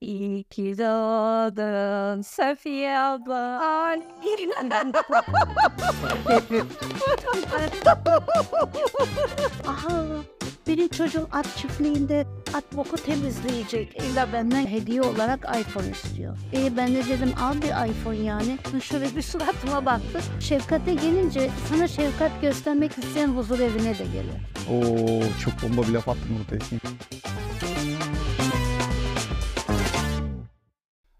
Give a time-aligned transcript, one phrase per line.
[0.00, 3.60] İyi ki doğdun Safiye abla.
[3.60, 4.02] Ay.
[9.66, 10.04] Aha
[10.68, 13.96] benim çocuğum at çiftliğinde at boku temizleyecek.
[14.02, 16.36] İlla benden hediye olarak iPhone istiyor.
[16.52, 18.58] E ben de dedim al bir iPhone yani.
[18.82, 20.20] Şöyle bir suratıma baktı.
[20.40, 24.38] Şefkat'e gelince sana şefkat göstermek isteyen huzur evine de gelir.
[24.70, 26.60] Oo çok bomba bir laf attın ortaya.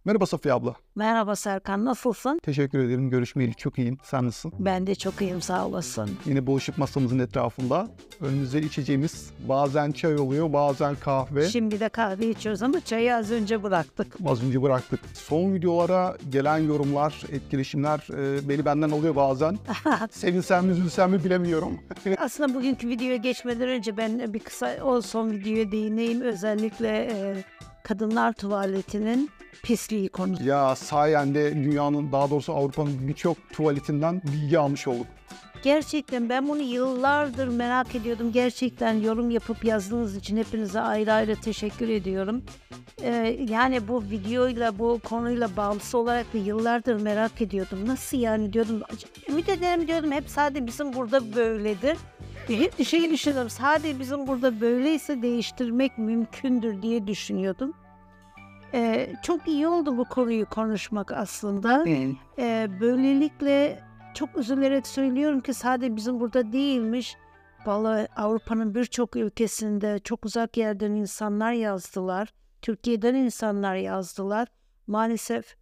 [0.05, 0.75] Merhaba Safiye abla.
[0.95, 2.39] Merhaba Serkan nasılsın?
[2.43, 3.11] Teşekkür ederim.
[3.11, 3.99] Görüşmeyeli çok iyiyim.
[4.03, 4.53] Sen nasılsın?
[4.59, 6.11] Ben de çok iyiyim sağ olasın.
[6.27, 7.89] Yine buluşup masamızın etrafında
[8.21, 11.49] önümüzde içeceğimiz bazen çay oluyor, bazen kahve.
[11.49, 14.17] Şimdi de kahve içiyoruz ama çayı az önce bıraktık.
[14.27, 15.01] Az önce bıraktık.
[15.15, 19.59] Son videolara gelen yorumlar, etkileşimler e, beni benden alıyor bazen.
[20.11, 21.81] Sevinsem mi üzülsem mi bilemiyorum.
[22.19, 26.21] Aslında bugünkü videoya geçmeden önce ben bir kısa o son videoya değineyim.
[26.21, 27.45] Özellikle e,
[27.89, 29.31] kadınlar tuvaletinin
[29.63, 30.45] pisliği konusu.
[30.45, 35.07] ya sayende dünyanın daha doğrusu Avrupa'nın birçok tuvaletinden bilgi almış olduk.
[35.63, 38.33] Gerçekten ben bunu yıllardır merak ediyordum.
[38.33, 42.43] Gerçekten yorum yapıp yazdığınız için hepinize ayrı ayrı teşekkür ediyorum.
[43.03, 47.79] Ee, yani bu videoyla, bu konuyla bağlısı olarak da yıllardır merak ediyordum.
[47.87, 48.81] Nasıl yani diyordum.
[49.29, 51.99] Ümit ederim diyordum hep sadece bizim burada böyledir.
[52.49, 53.51] Hep şey düşünüyorum.
[53.51, 57.75] Sadece bizim burada böyleyse değiştirmek mümkündür diye düşünüyordum.
[58.75, 61.85] Ee, çok iyi oldu bu konuyu konuşmak aslında.
[62.39, 63.81] Ee, böylelikle
[64.15, 67.17] çok üzülerek söylüyorum ki sadece bizim burada değilmiş.
[67.67, 72.33] Vallahi Avrupa'nın birçok ülkesinde çok uzak yerden insanlar yazdılar.
[72.63, 74.49] Türkiye'den insanlar yazdılar.
[74.87, 75.57] Maalesef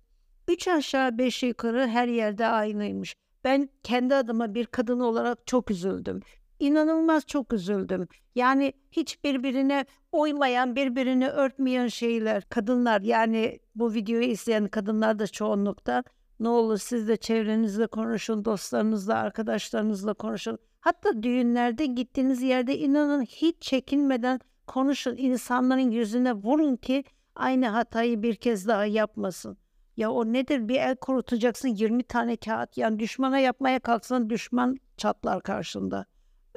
[0.48, 3.14] üç aşağı beş yukarı her yerde aynıymış.
[3.44, 6.20] Ben kendi adıma bir kadın olarak çok üzüldüm.
[6.58, 8.08] İnanılmaz çok üzüldüm.
[8.34, 12.48] Yani hiç birbirine uymayan, birbirini örtmeyen şeyler.
[12.48, 16.04] Kadınlar yani bu videoyu izleyen kadınlar da çoğunlukta
[16.40, 20.58] ne olur siz de çevrenizle konuşun, dostlarınızla, arkadaşlarınızla konuşun.
[20.80, 25.16] Hatta düğünlerde gittiğiniz yerde inanın hiç çekinmeden konuşun.
[25.16, 29.58] İnsanların yüzüne vurun ki aynı hatayı bir kez daha yapmasın.
[29.96, 30.68] Ya o nedir?
[30.68, 32.76] Bir el kurutacaksın 20 tane kağıt.
[32.76, 36.06] Yani düşmana yapmaya kalksan düşman çatlar karşında.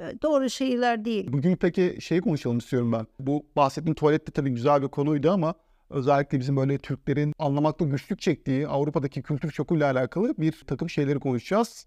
[0.00, 1.32] E, Doğru şeyler değil.
[1.32, 3.06] Bugün peki şey konuşalım istiyorum ben.
[3.18, 5.54] Bu bahsettiğim tuvalet de tabii güzel bir konuydu ama
[5.90, 11.86] özellikle bizim böyle Türklerin anlamakta güçlük çektiği Avrupa'daki kültür şokuyla alakalı bir takım şeyleri konuşacağız.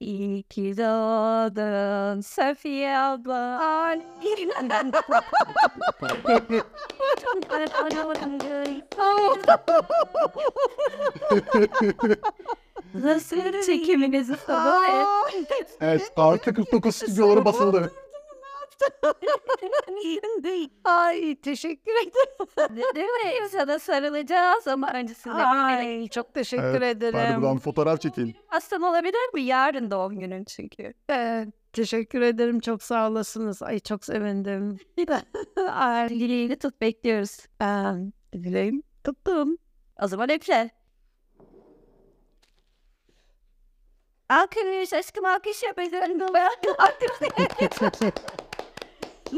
[0.00, 3.60] İyi ki doğdun Safiye abla.
[12.94, 15.30] Nasıl çekiminizi sabah?
[15.80, 17.92] Evet artı 49 stüdyoları basıldı.
[20.84, 22.94] Ay teşekkür ederim.
[22.94, 23.48] Değil mi?
[23.50, 25.34] Sana sarılacağız ama öncesinde.
[25.34, 27.42] Ay çok teşekkür Evet, de ederim.
[27.42, 28.34] buradan fotoğraf çekeyim.
[28.46, 29.42] Hastan olabilir mi?
[29.42, 30.94] Yarın doğum günün çünkü.
[31.10, 33.62] Ee, teşekkür ederim çok sağ olasınız.
[33.62, 34.78] Ay çok sevindim.
[35.72, 37.38] Ay, dileğini tut bekliyoruz.
[37.60, 39.56] Ben dileğim tuttum.
[40.02, 40.70] O zaman öple.
[44.30, 46.20] Alkış aşkım alkış yapacağım.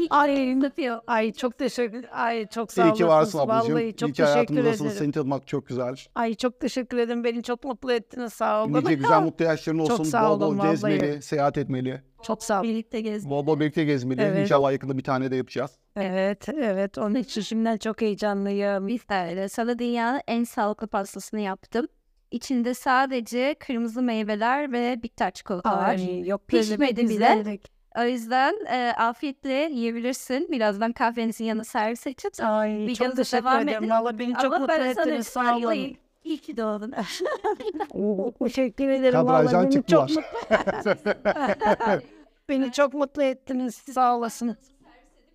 [0.09, 0.99] Ay yapıyor.
[1.07, 2.05] Ay çok teşekkür.
[2.11, 3.55] Ay çok sağ İyi ki varsın olasınız.
[3.55, 3.75] ablacığım.
[3.75, 4.85] Vallahi çok İyi ki teşekkür hayatımızdasın.
[4.85, 4.97] ederim.
[4.99, 5.95] Seni tanımak çok güzel.
[6.15, 7.23] Ay çok teşekkür ederim.
[7.23, 8.33] Beni çok mutlu ettiniz.
[8.33, 8.73] Sağ olun.
[8.73, 10.03] Nice güzel mutlu yaşların Çok olsun.
[10.03, 10.71] sağ Bol bol olun, vallahi.
[10.71, 12.01] gezmeli, seyahat etmeli.
[12.23, 12.69] Çok sağ olun.
[12.69, 13.29] Birlikte gez.
[13.29, 14.21] Bol bol birlikte gezmeli.
[14.21, 14.39] Evet.
[14.39, 15.71] İnşallah yakında bir tane de yapacağız.
[15.95, 16.97] Evet, evet.
[16.97, 18.87] Onun için şimdiden çok heyecanlıyım.
[18.87, 19.49] Biz de öyle.
[19.49, 21.87] Sana dünyanın en sağlıklı pastasını yaptım.
[22.33, 25.89] İçinde sadece kırmızı meyveler ve bitter çikolata var.
[25.89, 27.59] Ay yok böyle bir Pişmedi bile.
[27.97, 30.47] O yüzden e, afiyetle yiyebilirsin.
[30.51, 32.39] Birazdan kahvenizin yanına servis edeceğiz.
[32.39, 33.89] Ay çok teşekkür ederim.
[33.89, 35.27] Valla beni çok Ama mutlu ettiniz.
[35.27, 35.97] Sağ olun.
[36.23, 36.91] İyi ki doğdun.
[38.39, 39.13] Teşekkür ederim.
[39.13, 40.09] Kadrajdan beni çok çıktılar.
[40.09, 42.01] mutlu
[42.49, 43.75] Beni çok mutlu ettiniz.
[43.75, 44.57] Sağ olasın.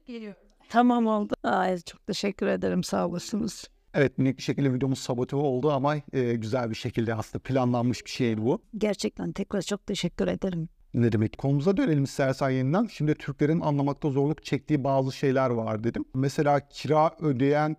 [0.06, 0.40] Geliyorum.
[0.68, 1.34] Tamam oldu.
[1.42, 2.84] Ay çok teşekkür ederim.
[2.84, 3.68] Sağ olasınız.
[3.94, 8.10] Evet minik bir şekilde videomuz sabote oldu ama e, güzel bir şekilde aslında planlanmış bir
[8.10, 8.62] şeydi bu.
[8.78, 10.68] Gerçekten tekrar çok teşekkür ederim.
[10.94, 11.38] Ne demek?
[11.38, 12.86] Konumuza dönelim istersen yeniden.
[12.86, 16.04] Şimdi Türklerin anlamakta zorluk çektiği bazı şeyler var dedim.
[16.14, 17.76] Mesela kira ödeyen,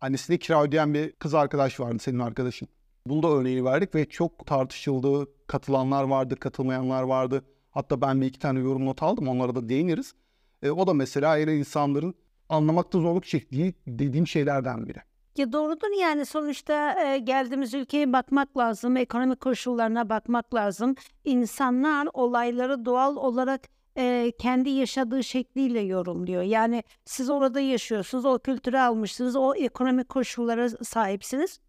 [0.00, 2.68] annesine kira ödeyen bir kız arkadaş vardı senin arkadaşın.
[3.06, 5.30] Bunu da örneğini verdik ve çok tartışıldı.
[5.46, 7.44] Katılanlar vardı, katılmayanlar vardı.
[7.70, 9.28] Hatta ben bir iki tane yorum not aldım.
[9.28, 10.14] Onlara da değiniriz.
[10.62, 12.14] E, o da mesela yine insanların
[12.48, 15.07] anlamakta zorluk çektiği dediğim şeylerden biri.
[15.38, 20.94] Ya doğrudur yani sonuçta e, geldiğimiz ülkeye bakmak lazım, ekonomik koşullarına bakmak lazım.
[21.24, 26.42] İnsanlar olayları doğal olarak e, kendi yaşadığı şekliyle yorumluyor.
[26.42, 31.60] Yani siz orada yaşıyorsunuz, o kültürü almışsınız, o ekonomik koşullara sahipsiniz.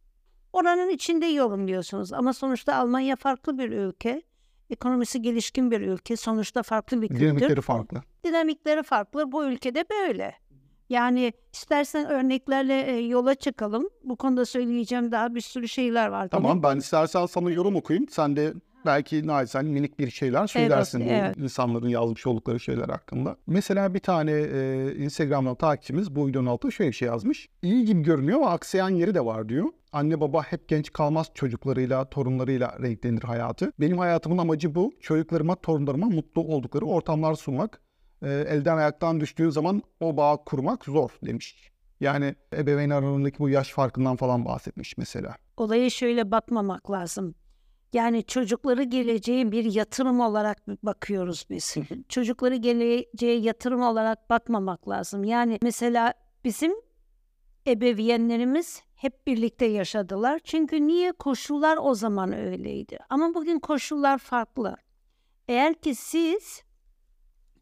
[0.54, 2.14] Oranın içinde yorumluyorsunuz.
[2.14, 4.22] Ama sonuçta Almanya farklı bir ülke.
[4.70, 6.16] Ekonomisi gelişkin bir ülke.
[6.16, 7.22] Sonuçta farklı bir kültür.
[7.22, 8.02] Dinamikleri farklı.
[8.24, 9.32] Dinamikleri farklı.
[9.32, 10.36] Bu ülkede böyle.
[10.90, 13.90] Yani istersen örneklerle e, yola çıkalım.
[14.04, 16.28] Bu konuda söyleyeceğim daha bir sürü şeyler var.
[16.28, 16.42] tabii.
[16.42, 18.08] Tamam ben istersen sana yorum okuyayım.
[18.10, 18.54] Sen de
[18.86, 21.38] belki naçizane minik bir şeyler söylersin bu evet.
[21.38, 23.36] insanların yazmış oldukları şeyler hakkında.
[23.48, 27.50] Mesela bir tane e, Instagram'dan takipçimiz bu videonun altına şöyle bir şey yazmış.
[27.62, 29.66] İyi gibi görünüyor ama aksayan yeri de var diyor.
[29.92, 33.72] Anne baba hep genç kalmaz çocuklarıyla, torunlarıyla renklenir hayatı.
[33.80, 34.92] Benim hayatımın amacı bu.
[35.00, 37.82] Çocuklarıma, torunlarıma mutlu oldukları ortamlar sunmak.
[38.22, 41.72] E, elden ayaktan düştüğü zaman o bağı kurmak zor demiş.
[42.00, 45.36] Yani ebeveyn aralarındaki bu yaş farkından falan bahsetmiş mesela.
[45.58, 47.36] olaya şöyle bakmamak lazım.
[47.94, 51.76] Yani çocukları geleceğe bir yatırım olarak bakıyoruz biz.
[52.10, 55.24] Çocukları geleceğe yatırım olarak bakmamak lazım.
[55.24, 56.14] Yani mesela
[56.44, 56.74] bizim
[57.68, 60.40] ebeveynlerimiz hep birlikte yaşadılar.
[60.44, 62.98] Çünkü niye koşullar o zaman öyleydi.
[63.10, 64.78] Ama bugün koşullar farklı.
[65.48, 66.64] Eğer ki siz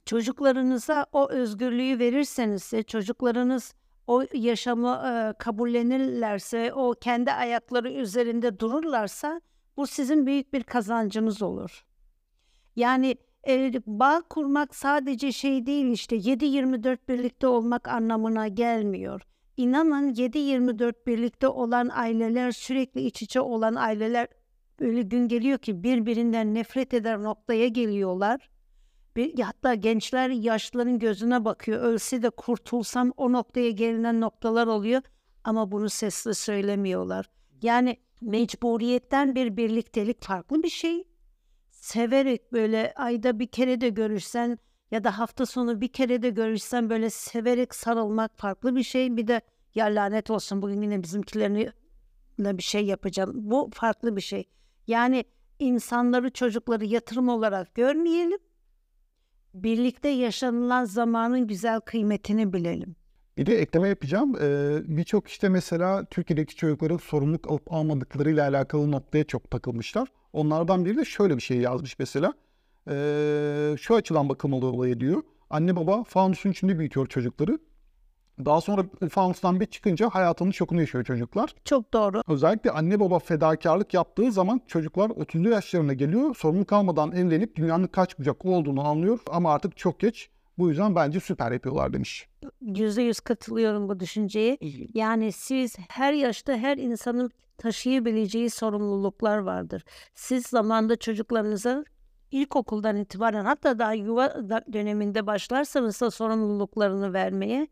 [0.07, 3.73] çocuklarınıza o özgürlüğü verirseniz çocuklarınız
[4.07, 9.41] o yaşamı e, kabullenirlerse, o kendi ayakları üzerinde dururlarsa
[9.77, 11.85] bu sizin büyük bir kazancınız olur.
[12.75, 13.17] Yani
[13.47, 19.21] e, bağ kurmak sadece şey değil işte 7-24 birlikte olmak anlamına gelmiyor.
[19.57, 24.27] İnanın 7-24 birlikte olan aileler sürekli iç içe olan aileler
[24.79, 28.49] öyle gün geliyor ki birbirinden nefret eder noktaya geliyorlar.
[29.17, 31.81] Bir, hatta gençler yaşlıların gözüne bakıyor.
[31.81, 35.01] Ölse de kurtulsam o noktaya gelinen noktalar oluyor.
[35.43, 37.29] Ama bunu sesli söylemiyorlar.
[37.61, 41.03] Yani mecburiyetten bir birliktelik farklı bir şey.
[41.69, 44.59] Severek böyle ayda bir kere de görüşsen
[44.91, 49.17] ya da hafta sonu bir kere de görüşsen böyle severek sarılmak farklı bir şey.
[49.17, 49.41] Bir de
[49.75, 51.71] ya lanet olsun bugün yine bizimkilerine
[52.39, 53.31] bir şey yapacağım.
[53.35, 54.49] Bu farklı bir şey.
[54.87, 55.23] Yani
[55.59, 58.39] insanları çocukları yatırım olarak görmeyelim.
[59.53, 62.95] Birlikte yaşanılan zamanın güzel kıymetini bilelim.
[63.37, 64.35] Bir de ekleme yapacağım.
[64.41, 70.07] Ee, Birçok işte mesela Türkiye'deki çocukların sorumluluk alıp almadıklarıyla alakalı noktaya çok takılmışlar.
[70.33, 72.33] Onlardan biri de şöyle bir şey yazmış mesela.
[72.89, 75.21] Ee, şu açıdan bakılmalı olaya diyor.
[75.49, 77.59] Anne baba fanusun içinde büyütüyor çocukları.
[78.45, 81.55] Daha sonra fanustan bir çıkınca hayatının şokunu yaşıyor çocuklar.
[81.65, 82.21] Çok doğru.
[82.27, 86.35] Özellikle anne baba fedakarlık yaptığı zaman çocuklar 30'lu yaşlarına geliyor.
[86.35, 90.29] Sorumluluk almadan evlenip dünyanın kaç bucak olduğunu anlıyor ama artık çok geç.
[90.57, 92.27] Bu yüzden bence süper yapıyorlar demiş.
[92.61, 94.57] Yüzde yüz katılıyorum bu düşünceye.
[94.93, 99.83] Yani siz her yaşta her insanın taşıyabileceği sorumluluklar vardır.
[100.15, 101.85] Siz zamanda çocuklarınıza
[102.31, 104.33] ilkokuldan itibaren hatta daha yuva
[104.73, 107.67] döneminde başlarsanız da sorumluluklarını vermeye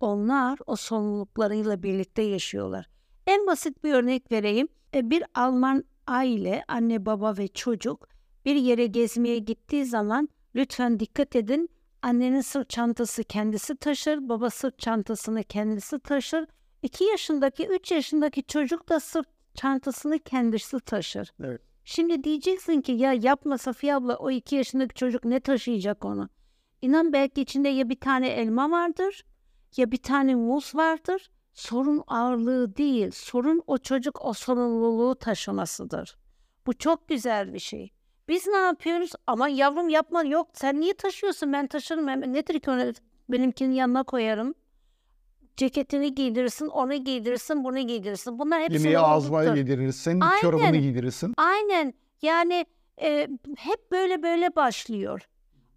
[0.00, 2.88] onlar o sorumluluklarıyla birlikte yaşıyorlar.
[3.26, 4.68] En basit bir örnek vereyim.
[4.94, 8.08] E, Bir Alman aile, anne baba ve çocuk
[8.44, 11.68] bir yere gezmeye gittiği zaman lütfen dikkat edin.
[12.02, 16.46] Annenin sırt çantası kendisi taşır, baba sırt çantasını kendisi taşır.
[16.82, 21.32] 2 yaşındaki, 3 yaşındaki çocuk da sırt çantasını kendisi taşır.
[21.44, 21.60] Evet.
[21.84, 26.28] Şimdi diyeceksin ki ya yapma Safiye abla o 2 yaşındaki çocuk ne taşıyacak onu?
[26.82, 29.24] İnan belki içinde ya bir tane elma vardır
[29.76, 31.30] ya bir tane muz vardır.
[31.54, 36.16] Sorun ağırlığı değil, sorun o çocuk o sorumluluğu taşımasıdır.
[36.66, 37.92] Bu çok güzel bir şey.
[38.28, 39.12] Biz ne yapıyoruz?
[39.26, 42.92] Ama yavrum yapma yok sen niye taşıyorsun ben taşırım nedir ki onu
[43.28, 44.54] benimkinin yanına koyarım.
[45.56, 48.38] Ceketini giydirirsin, onu giydirirsin, bunu giydirirsin.
[48.38, 50.40] Bunlar hep Yemeği ağzına yedirirsin, Aynen.
[50.40, 51.34] çorabını giydirirsin.
[51.36, 52.66] Aynen yani
[53.02, 55.28] e, hep böyle böyle başlıyor.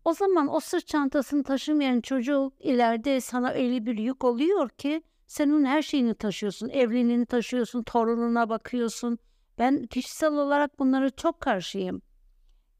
[0.05, 5.50] O zaman o sırt çantasını taşımayan çocuk ileride sana öyle bir yük oluyor ki sen
[5.50, 6.69] onun her şeyini taşıyorsun.
[6.69, 9.17] Evliliğini taşıyorsun, torununa bakıyorsun.
[9.60, 12.01] Ben kişisel olarak bunlara çok karşıyım.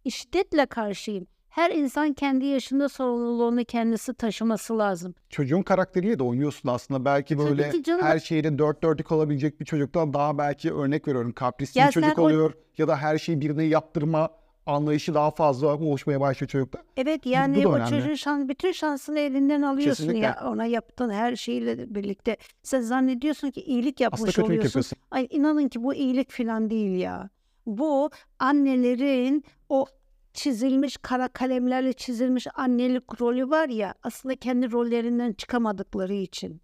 [0.06, 1.28] İştetle karşıyım.
[1.50, 5.16] Her insan kendi yaşında sorumluluğunu kendisi taşıması lazım.
[5.30, 7.06] Çocuğun karakteriyle de oynuyorsun aslında.
[7.06, 11.32] Belki böyle her şeyde dört dörtlük olabilecek bir çocuktan daha belki örnek veriyorum.
[11.34, 14.30] Kaprisli Ya bir çocuk sen o- oluyor ya da her şeyi birine yaptırma
[14.66, 16.80] anlayışı daha fazla oluşmaya başlıyor çocukta.
[16.98, 20.26] Evet yani o çocuğun şan, bütün şansını elinden alıyorsun Kesinlikle.
[20.26, 22.38] ya ona yaptığın her şeyle birlikte.
[22.64, 24.68] Sen zannediyorsun ki iyilik yapmış Aslında oluyorsun.
[24.68, 24.98] yapıyorsun.
[25.12, 27.30] Ay inanın ki bu iyilik falan değil ya.
[27.66, 29.86] Bu annelerin o
[30.34, 36.62] çizilmiş kara kalemlerle çizilmiş annelik rolü var ya aslında kendi rollerinden çıkamadıkları için.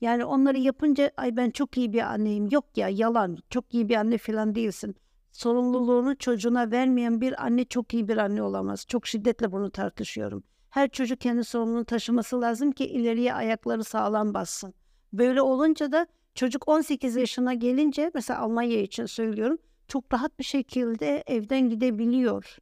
[0.00, 2.48] Yani onları yapınca ay ben çok iyi bir anneyim.
[2.50, 3.38] Yok ya yalan.
[3.50, 4.96] Çok iyi bir anne falan değilsin.
[5.38, 8.86] Sorumluluğunu çocuğuna vermeyen bir anne çok iyi bir anne olamaz.
[8.86, 10.42] Çok şiddetle bunu tartışıyorum.
[10.70, 14.74] Her çocuk kendi sorumluluğunu taşıması lazım ki ileriye ayakları sağlam bassın.
[15.12, 21.24] Böyle olunca da çocuk 18 yaşına gelince mesela Almanya için söylüyorum çok rahat bir şekilde
[21.26, 22.56] evden gidebiliyor.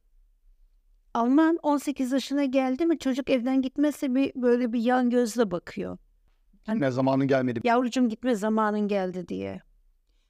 [1.13, 5.97] Alman 18 yaşına geldi mi çocuk evden gitmezse bir böyle bir yan gözle bakıyor.
[6.67, 7.59] Ne zamanı gelmedi.
[7.63, 9.66] Yavrucuğum gitme zamanın geldi diye.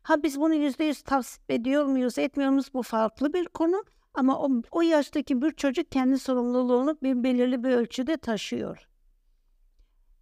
[0.07, 3.83] Ha biz bunu yüzde yüz tavsiye ediyor muyuz etmiyor muyuz bu farklı bir konu.
[4.13, 8.87] Ama o, o yaştaki bir çocuk kendi sorumluluğunu bir belirli bir ölçüde taşıyor.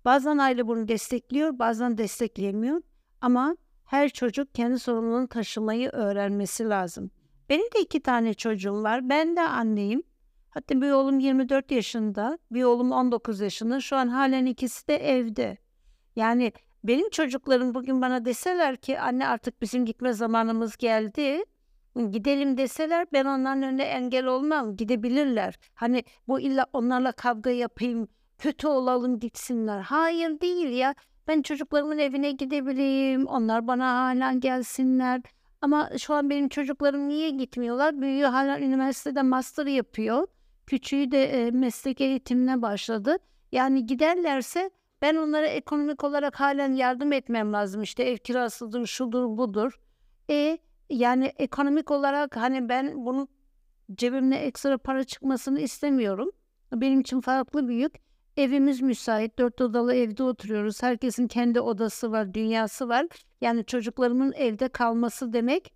[0.06, 2.82] Bazen aile bunu destekliyor bazen destekleyemiyor.
[3.22, 7.12] Ama her çocuk kendi sorumluluğunu taşımayı öğrenmesi lazım.
[7.50, 9.10] Benim de iki tane çocuğum var.
[9.10, 10.04] Ben de anneyim.
[10.50, 13.82] Hatta bir oğlum 24 yaşında, bir oğlum 19 yaşında.
[13.82, 15.58] Şu an halen ikisi de evde.
[16.16, 16.52] Yani
[16.88, 21.44] benim çocuklarım bugün bana deseler ki anne artık bizim gitme zamanımız geldi.
[22.12, 24.76] Gidelim deseler ben onların önüne engel olmam.
[24.78, 25.56] Gidebilirler.
[25.74, 29.80] Hani bu illa onlarla kavga yapayım, kötü olalım gitsinler.
[29.80, 30.96] Hayır değil ya.
[31.28, 33.26] Ben çocuklarımın evine gidebileyim.
[33.28, 35.22] Onlar bana hala gelsinler.
[35.62, 38.02] Ama şu an benim çocuklarım niye gitmiyorlar?
[38.02, 40.28] Büyüğü hala üniversitede master yapıyor.
[40.68, 43.18] Küçüğü de e, meslek eğitimine başladı.
[43.52, 44.70] Yani giderlerse
[45.02, 47.82] ben onlara ekonomik olarak halen yardım etmem lazım.
[47.82, 49.80] İşte ev kirasıdır, şudur, budur.
[50.30, 50.58] E
[50.90, 53.28] yani ekonomik olarak hani ben bunu
[53.96, 56.32] cebimde ekstra para çıkmasını istemiyorum.
[56.74, 57.94] Benim için farklı büyük.
[58.38, 59.40] Evimiz müsait.
[59.40, 60.84] Dört odalı evde oturuyoruz.
[60.84, 63.06] Herkesin kendi odası var, dünyası var.
[63.42, 65.74] Yani çocuklarımın evde kalması demek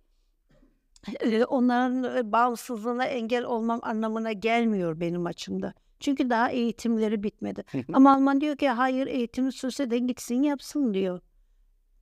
[1.20, 5.74] e, onların e, bağımsızlığına engel olmam anlamına gelmiyor benim açımda.
[6.00, 7.64] Çünkü daha eğitimleri bitmedi.
[7.92, 11.20] Ama Alman diyor ki hayır eğitimi sürse de gitsin yapsın diyor.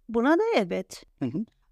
[0.08, 1.04] Buna da evet.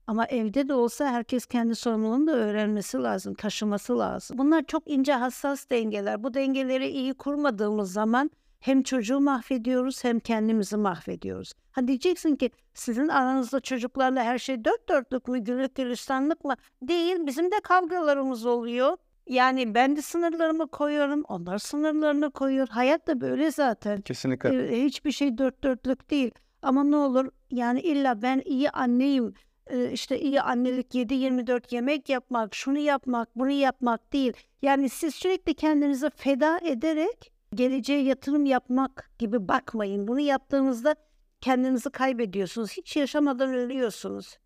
[0.06, 4.38] Ama evde de olsa herkes kendi sorumluluğunu da öğrenmesi lazım, taşıması lazım.
[4.38, 6.22] Bunlar çok ince hassas dengeler.
[6.22, 8.30] Bu dengeleri iyi kurmadığımız zaman
[8.60, 11.52] hem çocuğu mahvediyoruz hem kendimizi mahvediyoruz.
[11.72, 16.54] Ha diyeceksin ki sizin aranızda çocuklarla her şey dört dörtlük mü, güllük gülistanlık mı?
[16.82, 18.96] Değil, bizim de kavgalarımız oluyor.
[19.26, 22.68] Yani ben de sınırlarımı koyuyorum, onlar sınırlarını koyuyor.
[22.68, 24.00] Hayat da böyle zaten.
[24.00, 24.84] Kesinlikle.
[24.84, 26.30] Hiçbir şey dört dörtlük değil.
[26.62, 29.34] Ama ne olur yani illa ben iyi anneyim,
[29.66, 34.32] e, işte iyi annelik 7-24 yemek yapmak, şunu yapmak, bunu yapmak değil.
[34.62, 40.08] Yani siz sürekli kendinizi feda ederek geleceğe yatırım yapmak gibi bakmayın.
[40.08, 40.96] Bunu yaptığınızda
[41.40, 42.72] kendinizi kaybediyorsunuz.
[42.72, 44.38] Hiç yaşamadan ölüyorsunuz.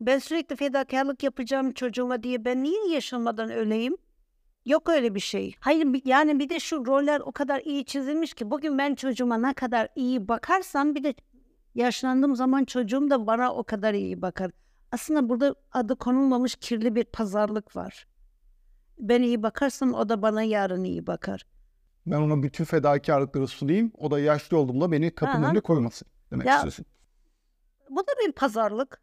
[0.00, 3.96] Ben sürekli fedakarlık yapacağım çocuğuma diye ben niye yaşamadan öleyim?
[4.66, 5.54] Yok öyle bir şey.
[5.60, 9.54] Hayır yani bir de şu roller o kadar iyi çizilmiş ki bugün ben çocuğuma ne
[9.54, 11.14] kadar iyi bakarsam bir de
[11.74, 14.50] yaşlandığım zaman çocuğum da bana o kadar iyi bakar.
[14.92, 18.06] Aslında burada adı konulmamış kirli bir pazarlık var.
[18.98, 21.46] Ben iyi bakarsam o da bana yarın iyi bakar.
[22.06, 23.92] Ben ona bütün fedakarlıkları sunayım.
[23.98, 25.50] O da yaşlı olduğumda beni kapının Aha.
[25.50, 26.86] önüne koymasın demek Ya- istiyorsun.
[27.90, 29.02] Bu da bir pazarlık.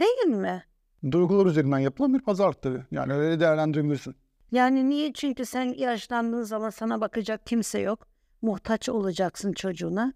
[0.00, 0.64] Değil mi?
[1.10, 2.82] Duygular üzerinden yapılan bir pazarlık tabii.
[2.90, 4.14] Yani öyle değerlendirebilirsin.
[4.52, 5.12] Yani niye?
[5.12, 8.06] Çünkü sen yaşlandığın zaman sana bakacak kimse yok.
[8.42, 10.12] Muhtaç olacaksın çocuğuna.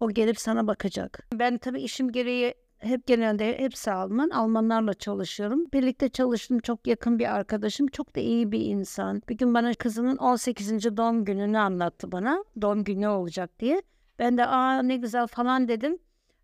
[0.00, 1.26] O gelip sana bakacak.
[1.34, 4.30] Ben tabii işim gereği hep genelde hepsi Alman.
[4.30, 5.64] Almanlarla çalışıyorum.
[5.72, 7.86] Birlikte çalıştığım çok yakın bir arkadaşım.
[7.86, 9.22] Çok da iyi bir insan.
[9.28, 10.96] Bir gün bana kızının 18.
[10.96, 12.44] doğum gününü anlattı bana.
[12.60, 13.82] Doğum günü olacak diye.
[14.18, 15.98] Ben de aa ne güzel falan dedim.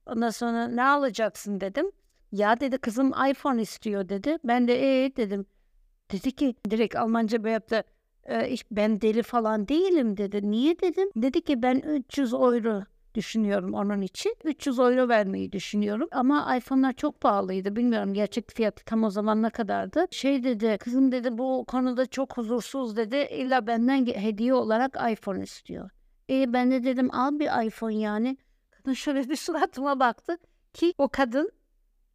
[0.07, 1.91] Ondan sonra ne alacaksın dedim.
[2.33, 4.39] Ya dedi kızım iPhone istiyor dedi.
[4.45, 5.47] Ben de ee dedim.
[6.12, 7.85] Dedi ki direkt Almanca bir yaptı.
[8.31, 10.51] "E, ben deli falan değilim dedi.
[10.51, 11.09] Niye dedim.
[11.17, 12.83] Dedi ki ben 300 euro
[13.15, 14.37] düşünüyorum onun için.
[14.45, 16.09] 300 euro vermeyi düşünüyorum.
[16.12, 17.77] Ama iPhone'lar çok pahalıydı.
[17.77, 20.07] Bilmiyorum gerçek fiyatı tam o zaman ne kadardı.
[20.11, 23.17] Şey dedi kızım dedi bu konuda çok huzursuz dedi.
[23.31, 25.91] İlla benden hediye olarak iPhone istiyor.
[26.31, 28.37] E ben de dedim al bir iPhone yani.
[28.71, 30.39] Kadın şöyle bir suratıma baktı
[30.75, 31.51] ki o kadın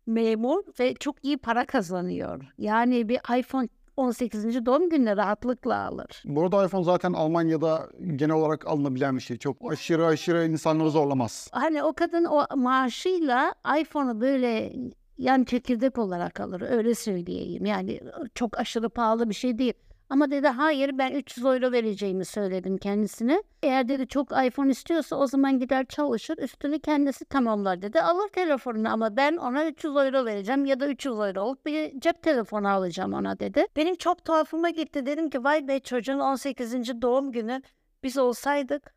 [0.07, 2.53] memur ve çok iyi para kazanıyor.
[2.57, 4.65] Yani bir iPhone 18.
[4.65, 6.23] doğum gününe rahatlıkla alır.
[6.25, 9.37] Bu arada iPhone zaten Almanya'da genel olarak alınabilen bir şey.
[9.37, 11.49] Çok aşırı aşırı insanları zorlamaz.
[11.51, 14.73] Hani o kadın o maaşıyla iPhone'u böyle
[15.17, 16.61] yan çekirdek olarak alır.
[16.61, 17.65] Öyle söyleyeyim.
[17.65, 17.99] Yani
[18.35, 19.73] çok aşırı pahalı bir şey değil.
[20.09, 23.43] Ama dedi hayır ben 300 euro vereceğimi söyledim kendisine.
[23.63, 28.01] Eğer dedi çok iPhone istiyorsa o zaman gider çalışır üstünü kendisi tamamlar dedi.
[28.01, 32.69] Alır telefonunu ama ben ona 300 euro vereceğim ya da 300 euroluk bir cep telefonu
[32.69, 33.65] alacağım ona dedi.
[33.75, 35.05] Benim çok tuhafıma gitti.
[35.05, 37.01] Dedim ki vay be çocuğun 18.
[37.01, 37.61] doğum günü
[38.03, 38.93] biz olsaydık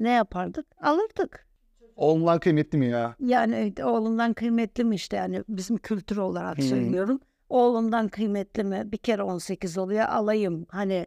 [0.00, 0.66] ne yapardık?
[0.82, 1.46] Alırdık.
[1.96, 3.14] Oğlumlar kıymetli mi ya?
[3.20, 6.62] Yani evet, oğlundan kıymetli mi işte yani bizim kültür olarak Hı.
[6.62, 7.20] söylüyorum.
[7.48, 8.82] Oğlundan kıymetli mi?
[8.92, 10.66] Bir kere 18 oluyor alayım.
[10.68, 11.06] Hani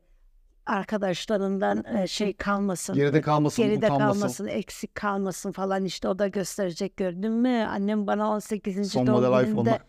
[0.65, 2.95] arkadaşlarından şey kalmasın.
[2.95, 4.19] Geride kalmasın, geride utanmasın.
[4.19, 7.67] kalmasın, eksik kalmasın falan işte o da gösterecek gördün mü?
[7.69, 8.91] Annem bana 18.
[8.91, 9.79] Son doğum model gününde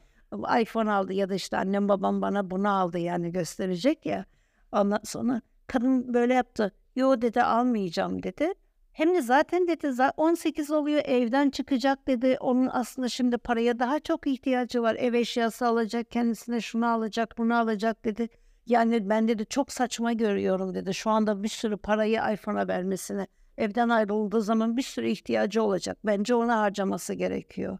[0.62, 4.24] iPhone aldı ya da işte annem babam bana bunu aldı yani gösterecek ya.
[4.72, 6.72] Ondan sonra kadın böyle yaptı.
[6.96, 8.54] Yo dedi almayacağım dedi.
[8.98, 12.36] Hem de zaten dedi za- 18 oluyor evden çıkacak dedi.
[12.40, 14.94] Onun aslında şimdi paraya daha çok ihtiyacı var.
[14.94, 18.28] Ev eşyası alacak kendisine şunu alacak bunu alacak dedi.
[18.66, 20.94] Yani ben dedi çok saçma görüyorum dedi.
[20.94, 23.26] Şu anda bir sürü parayı iPhone'a vermesine.
[23.58, 25.98] Evden ayrıldığı zaman bir sürü ihtiyacı olacak.
[26.04, 27.78] Bence ona harcaması gerekiyor.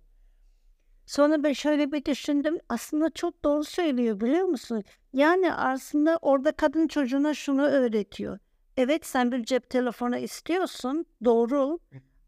[1.06, 2.58] Sonra ben şöyle bir düşündüm.
[2.68, 4.82] Aslında çok doğru söylüyor biliyor musun?
[5.12, 8.38] Yani aslında orada kadın çocuğuna şunu öğretiyor.
[8.78, 11.06] Evet sen bir cep telefonu istiyorsun.
[11.24, 11.78] Doğru.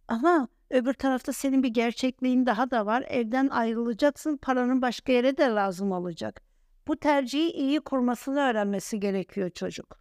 [0.08, 3.04] Ama öbür tarafta senin bir gerçekliğin daha da var.
[3.08, 4.36] Evden ayrılacaksın.
[4.36, 6.42] Paranın başka yere de lazım olacak.
[6.88, 9.98] Bu tercihi iyi kurmasını öğrenmesi gerekiyor çocuk.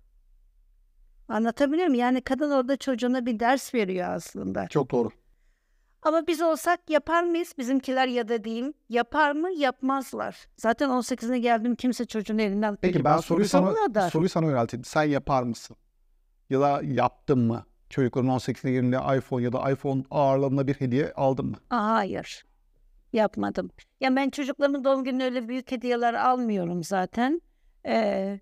[1.27, 2.00] Anlatabilir miyim?
[2.00, 4.68] Yani kadın orada çocuğuna bir ders veriyor aslında.
[4.68, 5.10] Çok doğru.
[6.01, 7.53] Ama biz olsak yapar mıyız?
[7.58, 8.74] Bizimkiler ya da diyeyim.
[8.89, 9.51] Yapar mı?
[9.51, 10.48] Yapmazlar.
[10.58, 14.84] Zaten 18'ine geldim kimse çocuğun elinden Peki ben soruyu sana, soruyu sana yönelteyim.
[14.84, 15.77] Sen yapar mısın?
[16.50, 17.65] Ya da yaptın mı?
[17.89, 21.56] Çocukların 18'ine geldiğinde iPhone ya da iPhone ağırlığında bir hediye aldın mı?
[21.70, 22.46] Aa, Hayır.
[23.13, 23.72] Yapmadım.
[24.00, 27.41] Ya ben çocuklarımın doğum gününe öyle büyük hediyeler almıyorum zaten.
[27.86, 28.39] Ee,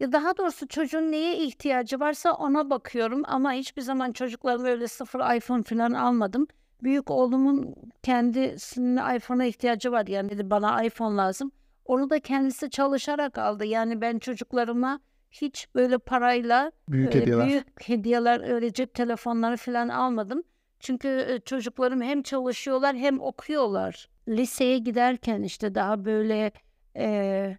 [0.00, 5.36] ya daha doğrusu çocuğun neye ihtiyacı varsa ona bakıyorum ama hiçbir zaman çocuklarıma öyle sıfır
[5.36, 6.46] iPhone falan almadım.
[6.82, 11.52] Büyük oğlumun kendisinin iPhone'a ihtiyacı var yani dedi bana iPhone lazım.
[11.84, 13.64] Onu da kendisi çalışarak aldı.
[13.64, 15.00] Yani ben çocuklarıma
[15.30, 17.46] hiç böyle parayla Büyük Öyle hediyeler.
[17.48, 20.42] Büyük hediyeler öyle cep telefonları falan almadım.
[20.80, 24.08] Çünkü e, çocuklarım hem çalışıyorlar hem okuyorlar.
[24.28, 26.52] Liseye giderken işte daha böyle
[26.96, 27.56] e,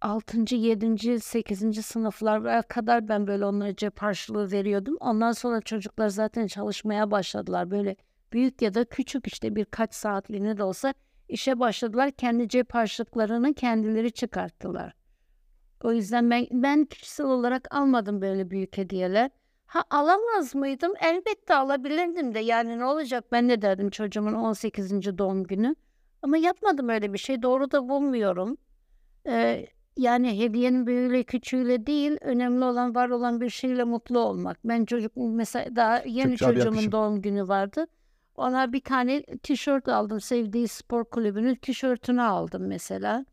[0.00, 0.54] 6.
[0.54, 1.20] 7.
[1.20, 1.82] 8.
[1.86, 4.96] sınıflara kadar ben böyle onlara cep harçlığı veriyordum.
[5.00, 7.70] Ondan sonra çocuklar zaten çalışmaya başladılar.
[7.70, 7.96] Böyle
[8.32, 10.94] büyük ya da küçük işte birkaç saatliğine de olsa
[11.28, 12.10] işe başladılar.
[12.10, 14.92] Kendi cep harçlıklarını kendileri çıkarttılar.
[15.84, 19.30] O yüzden ben ben kişisel olarak almadım böyle büyük hediyeler.
[19.66, 20.92] Ha alamaz mıydım?
[21.00, 22.38] Elbette alabilirdim de.
[22.38, 23.24] Yani ne olacak?
[23.32, 25.18] Ben de derdim çocuğumun 18.
[25.18, 25.76] doğum günü.
[26.22, 27.42] Ama yapmadım öyle bir şey.
[27.42, 28.56] Doğru da bulmuyorum.
[29.26, 34.58] Ee, yani hediyenin büyüğüyle küçüğüyle değil, önemli olan var olan bir şeyle mutlu olmak.
[34.64, 37.86] Ben çocuk mesela daha yeni bir çocuğumun doğum günü vardı.
[38.36, 40.20] Ona bir tane tişört aldım.
[40.20, 43.24] Sevdiği spor kulübünün tişörtünü aldım mesela.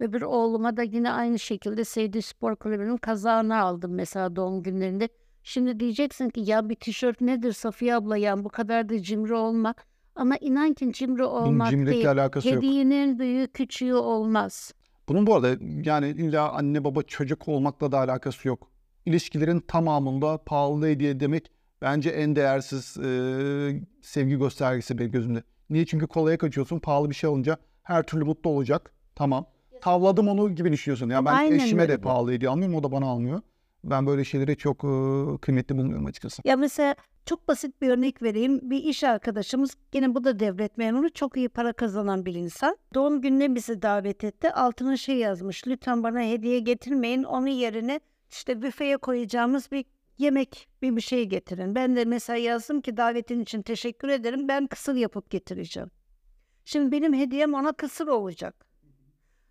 [0.00, 5.08] Ve bir oğluma da yine aynı şekilde sevdiği spor kulübünün kazağını aldım mesela doğum günlerinde.
[5.42, 9.74] Şimdi diyeceksin ki ya bir tişört nedir Safiye abla ya bu kadar da cimri olma.
[10.14, 12.10] Ama inan ki cimri Bunun olmak cimrilikle değil.
[12.10, 12.56] alakası yok.
[12.56, 14.74] Hediyenin büyüğü küçüğü olmaz.
[15.08, 18.70] Bunun bu arada yani illa anne baba çocuk olmakla da alakası yok.
[19.06, 21.50] İlişkilerin tamamında pahalı hediye demek
[21.82, 25.42] bence en değersiz e, sevgi göstergesi benim gözümde.
[25.70, 25.86] Niye?
[25.86, 26.78] Çünkü kolaya kaçıyorsun.
[26.78, 28.92] Pahalı bir şey alınca her türlü mutlu olacak.
[29.14, 29.46] Tamam.
[29.80, 31.10] Tavladım onu gibi düşünüyorsun.
[31.10, 32.76] Ya ben Aynen eşime de pahalı hediye almıyorum.
[32.76, 33.40] O da bana almıyor.
[33.84, 36.42] Ben böyle şeyleri çok e, kıymetli bulmuyorum açıkçası.
[36.44, 36.94] Ya mesela
[37.26, 38.70] çok basit bir örnek vereyim.
[38.70, 42.76] Bir iş arkadaşımız gene bu da devlet memuru çok iyi para kazanan bir insan.
[42.94, 44.52] Doğum gününe bizi davet etti.
[44.52, 45.66] Altına şey yazmış.
[45.66, 47.22] Lütfen bana hediye getirmeyin.
[47.22, 49.84] Onun yerine işte büfeye koyacağımız bir
[50.18, 51.74] yemek bir bir şey getirin.
[51.74, 54.48] Ben de mesela yazdım ki davetin için teşekkür ederim.
[54.48, 55.90] Ben kısır yapıp getireceğim.
[56.64, 58.69] Şimdi benim hediyem ona kısır olacak.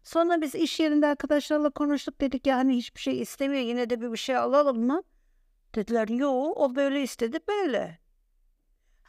[0.04, 4.12] Sonra biz iş yerinde arkadaşlarla konuştuk dedik ya hani hiçbir şey istemiyor yine de bir
[4.12, 5.04] bir şey alalım mı?
[5.76, 8.00] Dediler yo o böyle istedi böyle.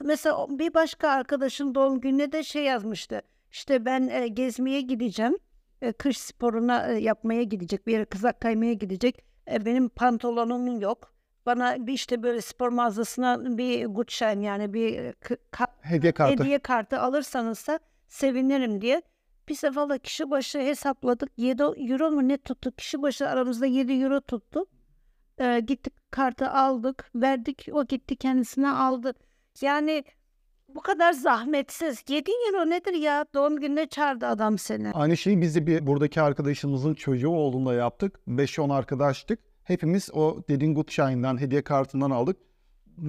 [0.04, 3.22] Mesela bir başka arkadaşın doğum gününe de şey yazmıştı.
[3.50, 5.38] İşte ben e, gezmeye gideceğim.
[5.82, 7.86] E, kış sporuna e, yapmaya gidecek.
[7.86, 9.24] Bir yere kızak kaymaya gidecek.
[9.52, 11.14] E, benim pantolonum yok.
[11.46, 15.10] Bana bir işte böyle spor mağazasına bir Gutschein yani bir e,
[15.52, 16.42] ka- Hediye kartı.
[16.44, 19.02] hediye kartı alırsanız da sevinirim diye.
[19.50, 21.28] Biz de valla kişi başı hesapladık.
[21.36, 22.72] 7 euro mu ne tuttu?
[22.76, 24.66] Kişi başı aramızda 7 euro tuttu.
[25.38, 27.68] Ee, gittik kartı aldık, verdik.
[27.72, 29.14] O gitti kendisine aldı.
[29.62, 30.04] Yani
[30.68, 32.04] bu kadar zahmetsiz.
[32.08, 33.26] 7 euro nedir ya?
[33.34, 34.90] Doğum gününe çağırdı adam seni.
[34.90, 38.20] Aynı şeyi biz de bir buradaki arkadaşımızın çocuğu olduğunda yaptık.
[38.28, 39.38] 5-10 arkadaştık.
[39.64, 42.36] Hepimiz o dediğin Gutschein'den, hediye kartından aldık.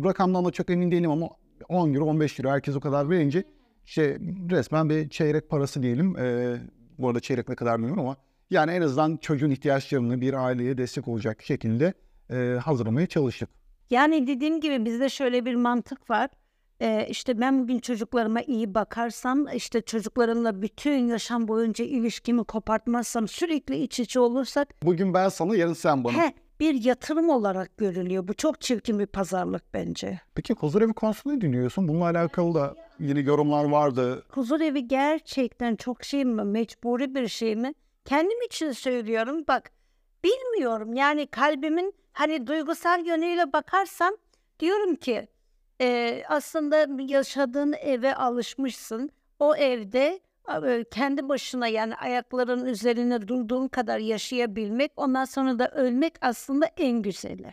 [0.04, 1.30] Rakamdan da çok emin değilim ama
[1.70, 3.44] 10 euro, 15 euro herkes o kadar verince
[3.86, 4.18] işte
[4.52, 6.18] resmen bir çeyrek parası diyelim.
[6.18, 6.58] Ee,
[6.98, 8.16] bu arada çeyrek ne kadar bilmiyorum ama
[8.50, 11.94] yani en azından çocuğun ihtiyaçlarını bir aileye destek olacak şekilde
[12.30, 13.50] e, hazırlamaya çalıştık.
[13.90, 16.30] Yani dediğim gibi bizde şöyle bir mantık var.
[16.82, 23.76] Ee, işte ben bugün çocuklarıma iyi bakarsam, işte çocuklarımla bütün yaşam boyunca ilişkimi kopartmazsam, sürekli
[23.78, 26.18] iç içe olursak Bugün ben sana, yarın sen bana.
[26.18, 28.28] He, bir yatırım olarak görülüyor.
[28.28, 30.20] Bu çok çirkin bir pazarlık bence.
[30.36, 31.88] Peki huzurevi konusunda ne dinliyorsun?
[31.88, 34.24] Bununla alakalı da yeni yorumlar vardı.
[34.30, 37.74] Huzur evi gerçekten çok şey mi, mecburi bir şey mi?
[38.06, 39.44] Kendim için söylüyorum.
[39.48, 39.72] Bak
[40.24, 44.14] bilmiyorum yani kalbimin hani duygusal yönüyle bakarsam
[44.60, 45.28] diyorum ki
[45.82, 49.10] e, aslında yaşadığın eve alışmışsın.
[49.40, 50.20] O evde
[50.66, 57.02] e, kendi başına yani ayakların üzerine durduğun kadar yaşayabilmek ondan sonra da ölmek aslında en
[57.02, 57.52] güzeli.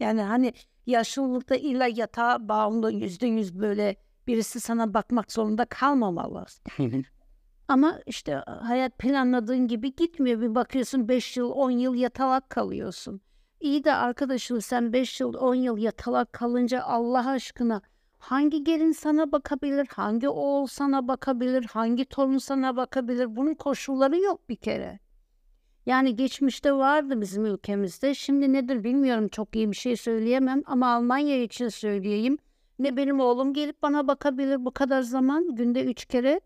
[0.00, 0.52] Yani hani
[0.86, 3.96] yaşlılıkta illa yatağa bağımlı yüzde yüz böyle
[4.28, 6.44] birisi sana bakmak zorunda kalmamalı.
[7.68, 10.40] Ama işte hayat planladığın gibi gitmiyor.
[10.40, 13.20] Bir bakıyorsun 5 yıl 10 yıl yatalak kalıyorsun.
[13.60, 17.82] İyi de arkadaşım sen 5 yıl 10 yıl yatalak kalınca Allah aşkına
[18.18, 23.36] hangi gelin sana bakabilir, hangi oğul sana bakabilir, hangi torun sana bakabilir?
[23.36, 24.98] Bunun koşulları yok bir kere.
[25.86, 28.14] Yani geçmişte vardı bizim ülkemizde.
[28.14, 32.38] Şimdi nedir bilmiyorum çok iyi bir şey söyleyemem ama Almanya için söyleyeyim.
[32.78, 36.40] Ne benim oğlum gelip bana bakabilir bu kadar zaman günde üç kere.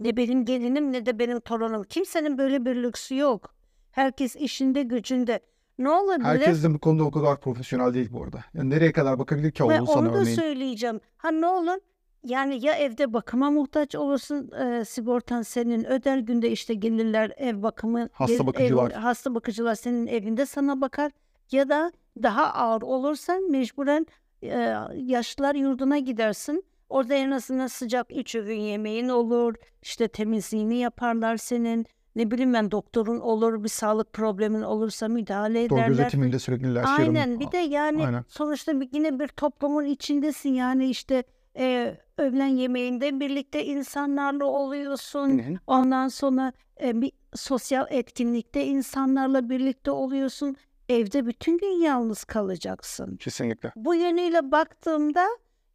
[0.00, 1.82] Ne benim gelinim ne de benim torunum.
[1.84, 3.54] Kimsenin böyle bir lüksü yok.
[3.90, 5.40] Herkes işinde gücünde.
[5.78, 6.24] Ne olabilir?
[6.24, 8.44] Herkes de bu konuda o kadar profesyonel değil bu arada.
[8.54, 10.36] Yani nereye kadar bakabilir ki oğlun sana onu da örneğin?
[10.36, 11.00] söyleyeceğim.
[11.16, 11.78] Ha ne olur?
[12.24, 18.08] Yani ya evde bakıma muhtaç olursun, e, sigortan senin öder günde işte gelirler ev bakımı,
[18.12, 18.92] Hasta gel- ev- bakıcılar.
[18.92, 21.12] hasta bakıcılar senin evinde sana bakar.
[21.52, 21.92] Ya da
[22.22, 24.06] daha ağır olursan mecburen
[24.42, 26.64] e, yaşlılar yurduna gidersin.
[26.88, 31.86] Orada en azından sıcak üç öğün yemeğin olur, işte temizliğini yaparlar senin.
[32.16, 35.88] Ne bileyim ben doktorun olur, bir sağlık problemin olursa müdahale Doğru ederler.
[35.88, 37.16] gözetiminde sürekli ilaçlarım.
[37.16, 38.24] Aynen bir de yani Aynen.
[38.28, 41.24] sonuçta yine bir toplumun içindesin yani işte
[41.58, 45.38] e, öğlen yemeğinde birlikte insanlarla oluyorsun.
[45.38, 45.54] Hı hı.
[45.66, 50.56] Ondan sonra e, bir sosyal etkinlikte insanlarla birlikte oluyorsun.
[50.90, 53.16] Evde bütün gün yalnız kalacaksın.
[53.16, 53.72] Kesinlikle.
[53.76, 55.26] Bu yönüyle baktığımda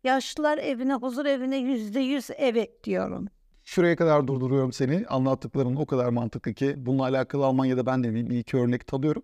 [0.04, 3.28] yaşlılar evine, huzur evine yüzde yüz evet diyorum.
[3.63, 5.06] Şuraya kadar durduruyorum seni.
[5.08, 9.23] Anlattıkların o kadar mantıklı ki bununla alakalı Almanya'da ben de bir, iki örnek tanıyorum.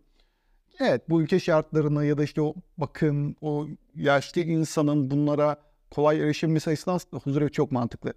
[0.80, 5.56] Evet bu ülke şartlarını ya da işte o bakım, o yaşlı insanın bunlara
[5.90, 8.14] kolay erişebilmesi açısından aslında huzurevi çok mantıklı.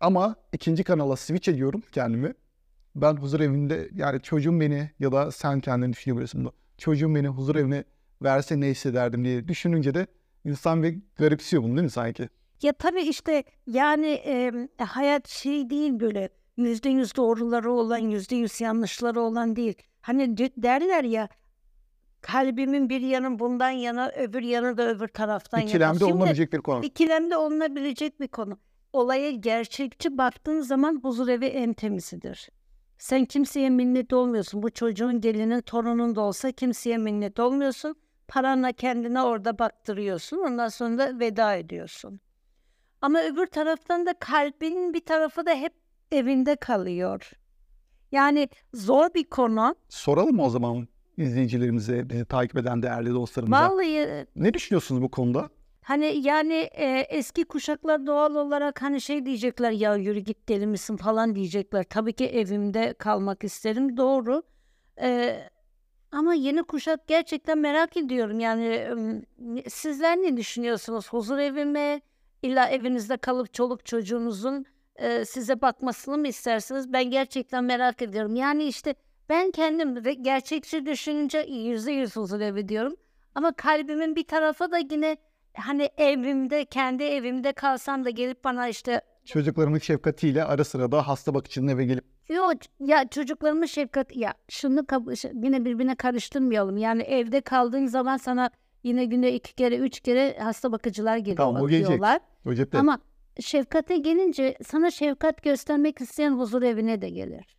[0.00, 2.34] Ama ikinci kanala switch ediyorum kendimi.
[2.96, 6.48] Ben huzur evinde yani çocuğum beni ya da sen kendini düşünebilirsin.
[6.78, 7.84] Çocuğum beni huzur evine
[8.22, 10.06] verse ne hissederdim diye düşününce de
[10.44, 12.28] insan bir garipsiyor bunu değil mi sanki?
[12.62, 14.52] Ya tabii işte yani e,
[14.84, 19.74] hayat şey değil böyle yüzde yüz doğruları olan yüzde yüz yanlışları olan değil.
[20.00, 21.28] Hani derler ya
[22.20, 25.68] kalbimin bir yanı bundan yana öbür yanı da öbür taraftan yana.
[25.68, 26.84] İkilemde olunabilecek bir konu.
[26.84, 28.58] ikilemde olunabilecek bir konu.
[28.92, 32.48] Olaya gerçekçi baktığın zaman huzur evi en temizidir.
[32.98, 34.62] Sen kimseye minnet olmuyorsun.
[34.62, 37.96] Bu çocuğun gelinin torunun da olsa kimseye minnet olmuyorsun.
[38.28, 40.38] Paranla kendine orada baktırıyorsun.
[40.38, 42.20] Ondan sonra da veda ediyorsun.
[43.00, 45.72] Ama öbür taraftan da kalbin bir tarafı da hep
[46.12, 47.30] evinde kalıyor.
[48.12, 49.74] Yani zor bir konu.
[49.88, 53.70] Soralım mı o zaman izleyicilerimize, beni takip eden değerli dostlarımıza.
[53.70, 55.48] Vallahi Ne düşünüyorsunuz bu konuda?
[55.86, 60.96] Hani yani e, eski kuşaklar doğal olarak hani şey diyecekler ya yürü git deli misin
[60.96, 61.84] falan diyecekler.
[61.84, 64.42] Tabii ki evimde kalmak isterim doğru.
[65.00, 65.40] E,
[66.12, 68.40] ama yeni kuşak gerçekten merak ediyorum.
[68.40, 68.88] Yani
[69.68, 71.08] sizler ne düşünüyorsunuz?
[71.08, 72.00] Huzur evi mi?
[72.42, 76.92] İlla evinizde kalıp çoluk çocuğunuzun e, size bakmasını mı istersiniz?
[76.92, 78.36] Ben gerçekten merak ediyorum.
[78.36, 78.94] Yani işte
[79.28, 82.96] ben kendim de gerçekçi düşününce yüzde yüz huzur evi diyorum.
[83.34, 85.16] Ama kalbimin bir tarafı da yine
[85.56, 91.34] hani evimde, kendi evimde kalsam da gelip bana işte Çocuklarımın şefkatiyle ara sıra da hasta
[91.34, 96.76] bakıcının eve gelip yok ya çocuklarımın şefkat ya şunu kab- yine birbirine karıştırmayalım.
[96.76, 98.50] Yani evde kaldığın zaman sana
[98.84, 101.86] yine günde iki kere üç kere hasta bakıcılar geliyor Tamam, o gelecek.
[101.88, 102.20] bakıyorlar.
[102.46, 102.78] o cepte.
[102.78, 102.98] Ama
[103.40, 107.55] şefkate gelince sana şefkat göstermek isteyen huzur evine de gelir.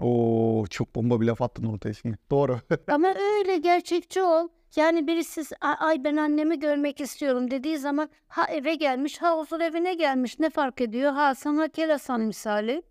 [0.00, 2.18] Oo çok bomba bir laf attın ortaya şimdi.
[2.30, 2.60] Doğru.
[2.88, 3.08] Ama
[3.38, 4.48] öyle gerçekçi ol.
[4.76, 9.60] Yani birisi "A- ay ben annemi görmek istiyorum dediği zaman ha eve gelmiş ha huzur
[9.60, 11.12] evine gelmiş ne fark ediyor?
[11.12, 12.82] Ha sana kelasan misali.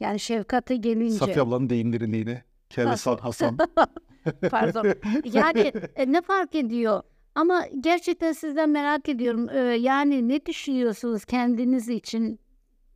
[0.00, 1.14] Yani şefkate gelince.
[1.14, 2.44] Safiye ablanın deyimleri neydi?
[2.70, 3.58] Keresan Hasan.
[4.50, 4.86] Pardon.
[5.32, 7.02] Yani e, ne fark ediyor?
[7.34, 9.48] Ama gerçekten sizden merak ediyorum.
[9.48, 12.40] Ee, yani ne düşünüyorsunuz kendiniz için?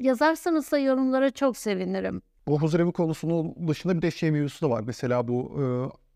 [0.00, 2.22] Yazarsanız da yorumlara çok sevinirim.
[2.46, 4.84] Bu huzurevi konusunun dışında bir de şey mevzusu da var.
[4.86, 5.52] Mesela bu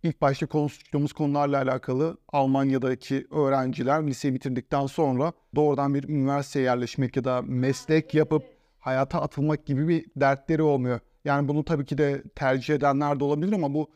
[0.03, 7.17] e, ilk başta konuştuğumuz konularla alakalı Almanya'daki öğrenciler liseyi bitirdikten sonra doğrudan bir üniversiteye yerleşmek
[7.17, 8.43] ya da meslek yapıp
[8.79, 11.01] hayata atılmak gibi bir dertleri olmuyor.
[11.25, 13.91] Yani bunu tabii ki de tercih edenler de olabilir ama bu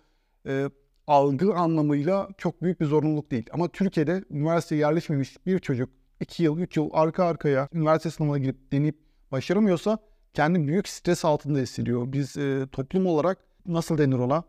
[0.47, 0.71] e,
[1.07, 3.47] algı anlamıyla çok büyük bir zorunluluk değil.
[3.53, 5.91] Ama Türkiye'de üniversiteye yerleşmemiş bir çocuk
[6.21, 8.99] 2 yıl, 3 yıl arka arkaya üniversite sınavına girip deneyip
[9.33, 9.99] başaramıyorsa
[10.35, 12.13] kendi büyük stres altında hissediyor.
[12.13, 14.45] Biz e, toplum olarak nasıl denir ona?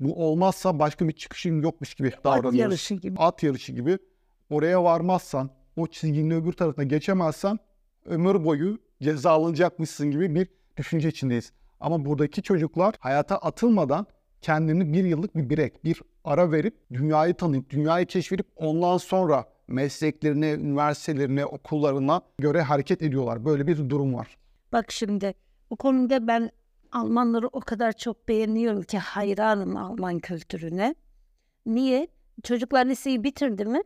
[0.00, 2.58] Bu olmazsa başka bir çıkışın yokmuş gibi At davranıyoruz.
[2.58, 3.18] yarışı gibi.
[3.18, 3.98] At yarışı gibi.
[4.50, 7.58] Oraya varmazsan, o çizginin öbür tarafına geçemezsen
[8.04, 11.52] ömür boyu cezalanacakmışsın gibi bir düşünce içindeyiz.
[11.80, 14.06] Ama buradaki çocuklar hayata atılmadan
[14.40, 20.52] kendini bir yıllık bir birek, bir ara verip dünyayı tanıyıp, dünyayı keşfedip ondan sonra mesleklerine,
[20.52, 23.44] üniversitelerine, okullarına göre hareket ediyorlar.
[23.44, 24.36] Böyle bir durum var.
[24.72, 25.34] Bak şimdi
[25.70, 26.50] bu konuda ben
[26.92, 30.94] Almanları o kadar çok beğeniyorum ki hayranım Alman kültürüne.
[31.66, 32.08] Niye?
[32.42, 33.82] Çocuklar liseyi bitirdi mi?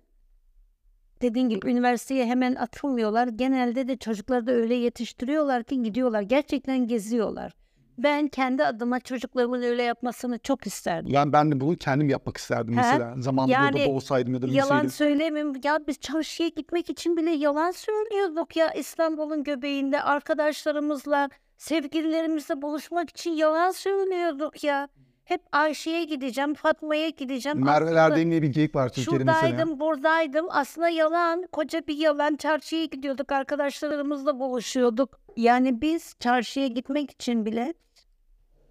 [1.22, 3.28] Dediğin gibi üniversiteye hemen atılmıyorlar.
[3.28, 6.22] Genelde de çocukları da öyle yetiştiriyorlar ki gidiyorlar.
[6.22, 7.52] Gerçekten geziyorlar.
[7.98, 11.12] Ben kendi adıma çocuklarımın öyle yapmasını çok isterdim.
[11.12, 12.76] Yani ben de bunu kendim yapmak isterdim He?
[12.76, 13.14] mesela.
[13.18, 14.90] Zamanında Yani burada da olsaydım ya da Yalan liseydim.
[14.90, 15.52] söylemeyeyim.
[15.64, 23.30] Ya biz çarşıya gitmek için bile yalan söylüyorduk ya İstanbul'un göbeğinde arkadaşlarımızla, sevgililerimizle buluşmak için
[23.30, 24.88] yalan söylüyorduk ya.
[25.24, 27.64] Hep Ayşe'ye gideceğim, Fatma'ya gideceğim.
[27.64, 29.48] Merve Aslında Erdem'le bir geyik var Türkiye'de mesela.
[29.48, 30.46] Şuradaydım, buradaydım.
[30.50, 32.36] Aslında yalan, koca bir yalan.
[32.36, 35.20] Çarşıya gidiyorduk, arkadaşlarımızla buluşuyorduk.
[35.36, 37.74] Yani biz çarşıya gitmek için bile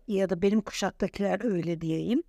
[0.08, 2.24] ya da benim kuşaktakiler öyle diyeyim.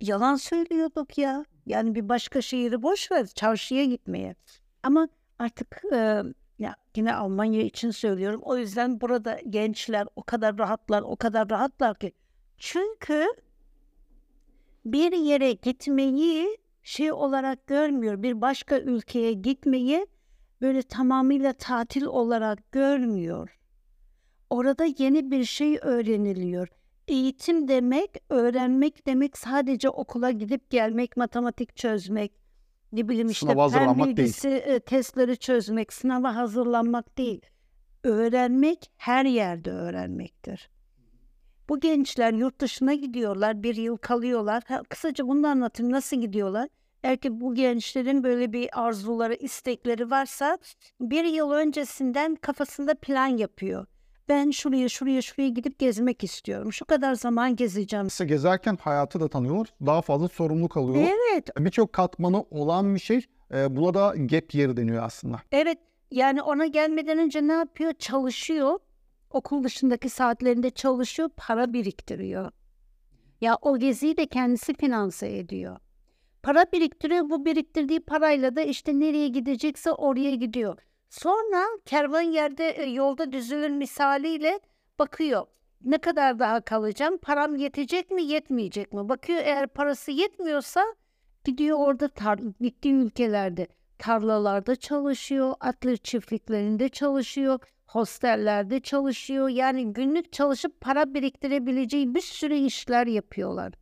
[0.00, 1.44] Yalan söylüyorduk ya.
[1.66, 4.34] Yani bir başka şehri boş ver, çarşıya gitmeye.
[4.82, 6.22] Ama artık e,
[6.58, 8.40] ya yine Almanya için söylüyorum.
[8.44, 12.12] O yüzden burada gençler o kadar rahatlar, o kadar rahatlar ki.
[12.58, 13.26] Çünkü
[14.84, 18.22] bir yere gitmeyi şey olarak görmüyor.
[18.22, 20.06] Bir başka ülkeye gitmeyi
[20.60, 23.58] böyle tamamıyla tatil olarak görmüyor.
[24.50, 26.68] Orada yeni bir şey öğreniliyor.
[27.08, 32.32] Eğitim demek, öğrenmek demek sadece okula gidip gelmek, matematik çözmek,
[32.92, 34.16] ne bileyim işte Sınava fen değil.
[34.16, 37.40] bilgisi e, testleri çözmek, sınava hazırlanmak değil.
[38.04, 40.70] Öğrenmek her yerde öğrenmektir.
[41.68, 44.62] Bu gençler yurt dışına gidiyorlar, bir yıl kalıyorlar.
[44.66, 46.68] Ha, kısaca bunu anlatayım nasıl gidiyorlar.
[47.02, 50.58] Eğer ki bu gençlerin böyle bir arzuları, istekleri varsa
[51.00, 53.86] bir yıl öncesinden kafasında plan yapıyor.
[54.28, 56.72] Ben şuraya, şuraya, şuraya gidip gezmek istiyorum.
[56.72, 58.04] Şu kadar zaman gezeceğim.
[58.04, 59.74] Mesela gezerken hayatı da tanıyorlar.
[59.86, 61.12] Daha fazla sorumluluk alıyorlar.
[61.32, 63.24] Evet, Birçok katmanı olan bir şey.
[63.54, 65.40] E, buna da gap year deniyor aslında.
[65.52, 65.78] evet.
[66.10, 67.92] Yani ona gelmeden önce ne yapıyor?
[67.92, 68.78] Çalışıyor.
[69.30, 72.50] Okul dışındaki saatlerinde çalışıyor, para biriktiriyor.
[73.40, 75.76] Ya o geziyi de kendisi finanse ediyor.
[76.42, 77.30] Para biriktiriyor.
[77.30, 80.78] Bu biriktirdiği parayla da işte nereye gidecekse oraya gidiyor.
[81.08, 84.60] Sonra kervan yerde e, yolda düzülür misaliyle
[84.98, 85.46] bakıyor.
[85.84, 87.18] Ne kadar daha kalacağım?
[87.18, 89.08] Param yetecek mi, yetmeyecek mi?
[89.08, 90.84] Bakıyor eğer parası yetmiyorsa
[91.44, 93.66] gidiyor orada tar gittiği ülkelerde
[93.98, 99.48] tarlalarda çalışıyor, atlı çiftliklerinde çalışıyor, hostellerde çalışıyor.
[99.48, 103.72] Yani günlük çalışıp para biriktirebileceği bir sürü işler yapıyorlar.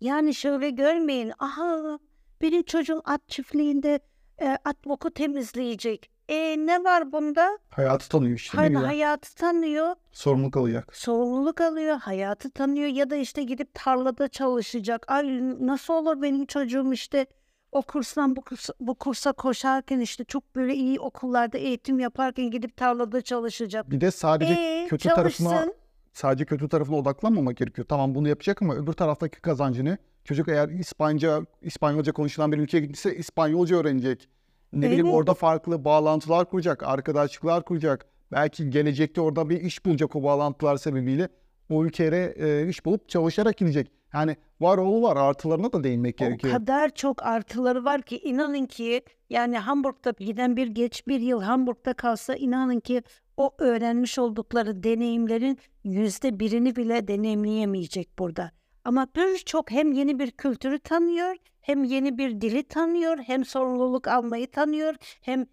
[0.00, 1.32] Yani şöyle görmeyin.
[1.38, 1.98] Aha
[2.40, 4.00] benim çocuğum at çiftliğinde
[4.42, 6.10] e, at boku temizleyecek.
[6.28, 7.58] E ne var bunda?
[7.70, 8.56] Hayatı tanıyor işte.
[8.58, 10.96] Hayır, hayatı tanıyor, Sorumluluk alacak.
[10.96, 15.04] sorumluluk alıyor, hayatı tanıyor ya da işte gidip tarlada çalışacak.
[15.08, 17.26] Ay nasıl olur benim çocuğum işte
[17.72, 22.76] o kursdan bu kursa, bu kursa koşarken işte çok böyle iyi okullarda eğitim yaparken gidip
[22.76, 23.90] tarlada çalışacak.
[23.90, 25.74] Bir de sadece E kötü tarafına çalışsın.
[26.12, 27.86] sadece kötü tarafına odaklanmamak gerekiyor.
[27.88, 33.16] Tamam bunu yapacak ama öbür taraftaki kazancını çocuk eğer İspanyolca İspanyolca konuşulan bir ülkeye gittiyse
[33.16, 34.28] İspanyolca öğrenecek.
[34.72, 38.06] Ne bileyim orada farklı bağlantılar kuracak, arkadaşlıklar kuracak.
[38.32, 41.28] Belki gelecekte orada bir iş bulacak o bağlantılar sebebiyle.
[41.70, 43.90] O ülkeye e, iş bulup çalışarak gidecek.
[44.14, 46.52] Yani var oğlu var artılarına da değinmek O gerekiyor.
[46.54, 51.94] kadar çok artıları var ki inanın ki yani Hamburg'da giden bir geç bir yıl Hamburg'da
[51.94, 53.02] kalsa inanın ki
[53.36, 58.50] o öğrenmiş oldukları deneyimlerin yüzde birini bile deneyimleyemeyecek burada.
[58.84, 64.50] Ama birçok hem yeni bir kültürü tanıyor, hem yeni bir dili tanıyor, hem sorumluluk almayı
[64.50, 65.46] tanıyor, hem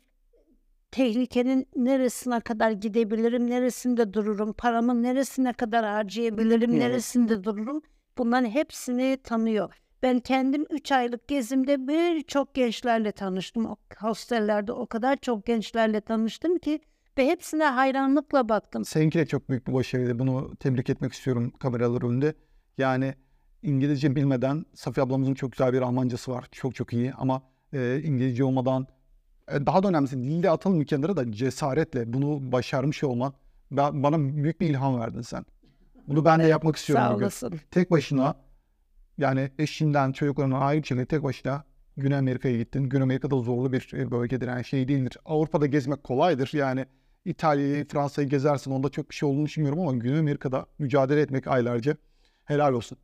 [0.92, 6.80] tehlikenin neresine kadar gidebilirim, neresinde dururum, paramın neresine kadar harcayabilirim, Evet.
[6.80, 7.82] neresinde dururum.
[8.18, 9.82] Bunların hepsini tanıyor.
[10.04, 13.66] Ben kendim 3 aylık gezimde birçok gençlerle tanıştım.
[13.66, 16.80] O hostellerde o kadar çok gençlerle tanıştım ki
[17.18, 18.86] ve hepsine hayranlıkla baktım.
[18.86, 20.20] Seninki de çok büyük bir başarıydı.
[20.20, 22.34] Bunu tebrik etmek istiyorum kameralar önünde.
[22.78, 23.16] Yani
[23.62, 26.46] İngilizce bilmeden Safiye ablamızın çok güzel bir Almancası var.
[26.52, 27.42] Çok çok iyi ama
[27.74, 28.88] e, İngilizce olmadan
[29.52, 33.34] e, daha da önemlisi dilde atalım bir kenara da cesaretle bunu başarmış olman
[33.72, 35.46] ben, bana büyük bir ilham verdin sen.
[36.08, 37.60] Bunu ben de yapmak istiyorum Sağ olasın.
[37.72, 38.36] Tek başına
[39.18, 41.64] Yani eşinden, çocuklarından ayrı şekilde tek başına
[41.98, 42.84] Güney Amerika'ya gittin.
[42.84, 44.48] Güney Amerika'da zorlu bir e, bölgedir.
[44.48, 45.18] Yani şey değildir.
[45.26, 46.50] Avrupa'da gezmek kolaydır.
[46.54, 46.86] Yani
[47.26, 48.72] İtalya'yı, Fransa'yı gezersin.
[48.72, 51.98] Onda çok bir şey olduğunu düşünmüyorum ama Güney Amerika'da mücadele etmek aylarca
[52.52, 52.98] helal olsun.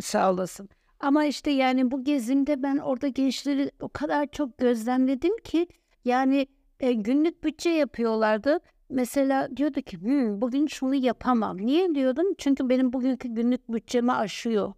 [0.00, 0.68] Sağ olasın.
[1.00, 5.66] Ama işte yani bu gezimde ben orada gençleri o kadar çok gözlemledim ki
[6.04, 6.46] yani
[6.80, 8.60] e, günlük bütçe yapıyorlardı.
[8.90, 11.56] Mesela diyordu ki "Hmm, bugün şunu yapamam.
[11.66, 12.26] Niye diyordum?
[12.38, 14.72] Çünkü benim bugünkü günlük bütçemi aşıyor.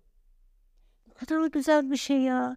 [1.07, 2.57] Ne kadar güzel bir şey ya.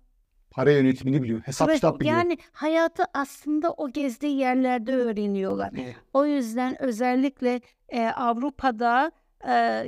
[0.51, 1.41] Para yönetimini biliyor.
[1.41, 2.15] Hesap Evet, kitap biliyor.
[2.15, 5.71] yani hayatı aslında o gezdiği yerlerde öğreniyorlar.
[6.13, 9.11] O yüzden özellikle e, Avrupa'da
[9.47, 9.85] e,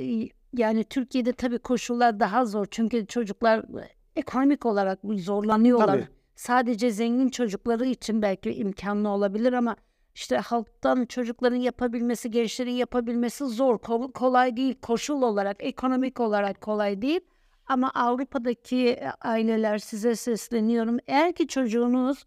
[0.56, 2.66] yani Türkiye'de tabii koşullar daha zor.
[2.70, 5.86] Çünkü çocuklar e, ekonomik olarak zorlanıyorlar.
[5.86, 6.08] Tabii.
[6.36, 9.76] Sadece zengin çocukları için belki imkanlı olabilir ama
[10.14, 13.76] işte halktan çocukların yapabilmesi, gençlerin yapabilmesi zor.
[13.76, 14.74] Ko- kolay değil.
[14.82, 17.20] Koşul olarak, ekonomik olarak kolay değil.
[17.66, 20.98] Ama Avrupa'daki e, aileler size sesleniyorum.
[21.06, 22.26] Eğer ki çocuğunuz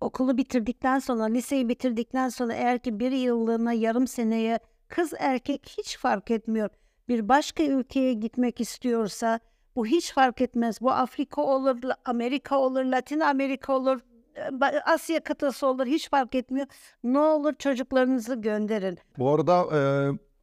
[0.00, 5.98] okulu bitirdikten sonra, liseyi bitirdikten sonra eğer ki bir yıllığına, yarım seneye kız erkek hiç
[5.98, 6.70] fark etmiyor.
[7.12, 9.40] Bir başka ülkeye gitmek istiyorsa
[9.76, 10.80] bu hiç fark etmez.
[10.80, 14.00] Bu Afrika olur, Amerika olur, Latin Amerika olur,
[14.36, 16.66] e, Asya kıtası olur hiç fark etmiyor.
[17.04, 18.98] Ne olur çocuklarınızı gönderin.
[19.18, 19.80] Bu arada e,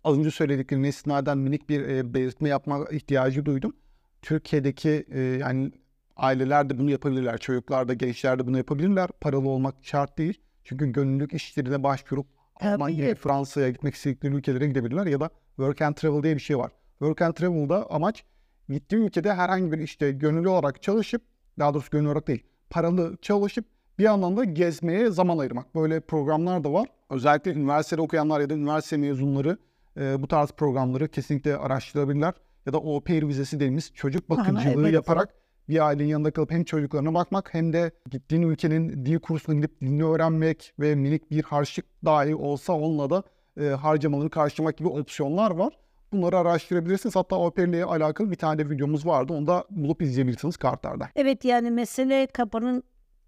[0.03, 3.75] az önce söylediklerine istinaden minik bir e, belirtme yapma ihtiyacı duydum.
[4.21, 5.71] Türkiye'deki e, yani
[6.15, 7.37] aileler de bunu yapabilirler.
[7.37, 9.09] Çocuklar da gençler de bunu yapabilirler.
[9.21, 10.41] Paralı olmak şart değil.
[10.63, 12.38] Çünkü gönüllülük işlerine başvurup.
[12.59, 16.71] Almanya'ya, Fransa'ya gitmek istedikleri ülkelere gidebilirler ya da Work and Travel diye bir şey var.
[16.99, 18.23] Work and Travel'da amaç
[18.69, 21.21] gittiği ülkede herhangi bir işte gönüllü olarak çalışıp
[21.59, 23.65] daha doğrusu gönüllü olarak değil paralı çalışıp
[23.99, 25.75] bir yandan da gezmeye zaman ayırmak.
[25.75, 26.87] Böyle programlar da var.
[27.09, 29.57] Özellikle üniversitede okuyanlar ya da üniversite mezunları
[29.97, 32.33] e, bu tarz programları kesinlikle araştırabilirler.
[32.65, 34.93] Ya da au pair vizesi dediğimiz çocuk bakıcılığı evet.
[34.93, 35.33] yaparak
[35.69, 40.03] bir ailenin yanında kalıp hem çocuklarına bakmak hem de gittiğin ülkenin dil kursuna gidip dilini
[40.03, 43.23] öğrenmek ve minik bir harçlık dahi olsa onunla da
[43.59, 45.73] e, harcamaları karşılamak gibi opsiyonlar var.
[46.11, 47.15] Bunları araştırabilirsiniz.
[47.15, 49.33] Hatta ile alakalı bir tane de videomuz vardı.
[49.33, 51.09] Onu da bulup izleyebilirsiniz kartlarda.
[51.15, 52.83] Evet yani mesele kapının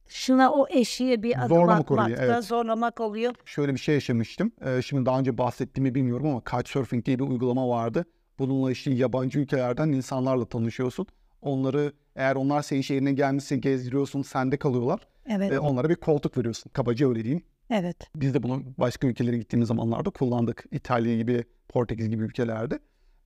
[0.08, 2.44] şuna o eşiğe bir adım Zorlamak oluyor, atmakta evet.
[2.44, 3.34] zorlamak oluyor.
[3.46, 4.52] şöyle bir şey yaşamıştım.
[4.66, 8.06] Ee, şimdi daha önce bahsettiğimi bilmiyorum ama Couchsurfing diye bir uygulama vardı.
[8.40, 11.08] Bununla işte yabancı ülkelerden insanlarla tanışıyorsun.
[11.42, 15.00] Onları eğer onlar senin şehrine gelmişse gezdiriyorsun, sende kalıyorlar.
[15.26, 15.52] Evet.
[15.52, 16.72] Ve onlara bir koltuk veriyorsun.
[16.74, 17.44] Kabaca öyle diyeyim.
[17.70, 17.98] Evet.
[18.16, 20.66] Biz de bunu başka ülkelere gittiğimiz zamanlarda kullandık.
[20.72, 22.80] İtalya gibi, Portekiz gibi ülkelerde.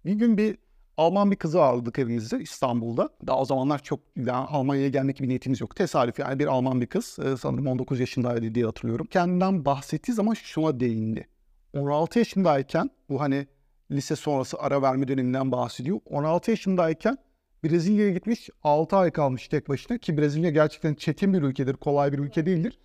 [0.06, 0.58] Bir gün bir
[0.97, 3.10] Alman bir kızı ağırladık evimizde İstanbul'da.
[3.28, 3.99] Daha o zamanlar çok
[4.32, 5.75] Almanya'ya gelmek gibi niyetimiz yok.
[5.75, 7.17] Tesadüf yani bir Alman bir kız.
[7.25, 9.06] Ee, sanırım 19 yaşındaydı diye hatırlıyorum.
[9.06, 11.28] Kendinden bahsettiği zaman şuna değindi.
[11.73, 13.47] 16 yaşındayken bu hani
[13.91, 15.99] lise sonrası ara verme döneminden bahsediyor.
[16.06, 17.17] 16 yaşındayken
[17.65, 22.19] Brezilya'ya gitmiş 6 ay kalmış tek başına ki Brezilya gerçekten çetin bir ülkedir, kolay bir
[22.19, 22.80] ülke değildir.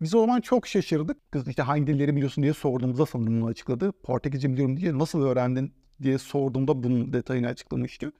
[0.00, 1.32] Biz o zaman çok şaşırdık.
[1.32, 3.92] Kız işte hangi dilleri biliyorsun diye sorduğumuzda sanırım bunu açıkladı.
[3.92, 8.12] Portekizce biliyorum diye nasıl öğrendin diye sorduğumda bunun detayını açıklamıştı.